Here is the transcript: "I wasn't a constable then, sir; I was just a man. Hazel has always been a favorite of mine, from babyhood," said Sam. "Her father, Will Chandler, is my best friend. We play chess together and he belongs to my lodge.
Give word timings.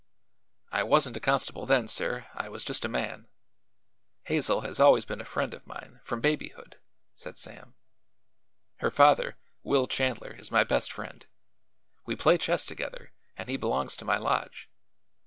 "I 0.71 0.81
wasn't 0.81 1.15
a 1.17 1.19
constable 1.19 1.67
then, 1.67 1.87
sir; 1.87 2.25
I 2.33 2.49
was 2.49 2.63
just 2.63 2.83
a 2.85 2.89
man. 2.89 3.27
Hazel 4.23 4.61
has 4.61 4.79
always 4.79 5.05
been 5.05 5.21
a 5.21 5.25
favorite 5.25 5.53
of 5.53 5.67
mine, 5.67 5.99
from 6.03 6.21
babyhood," 6.21 6.77
said 7.13 7.37
Sam. 7.37 7.75
"Her 8.77 8.89
father, 8.89 9.37
Will 9.61 9.85
Chandler, 9.85 10.31
is 10.33 10.49
my 10.49 10.63
best 10.63 10.91
friend. 10.91 11.27
We 12.03 12.15
play 12.15 12.39
chess 12.39 12.65
together 12.65 13.11
and 13.37 13.47
he 13.47 13.57
belongs 13.57 13.95
to 13.97 14.05
my 14.05 14.17
lodge. 14.17 14.67